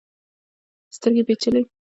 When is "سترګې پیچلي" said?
0.95-1.41